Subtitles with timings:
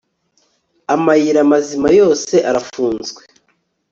[0.93, 3.21] amayira mazima yose arafunzwe